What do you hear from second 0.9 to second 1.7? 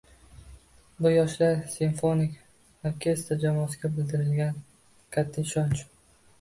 Bu- “Yoshlar